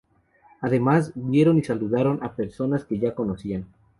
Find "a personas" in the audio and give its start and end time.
2.23-2.85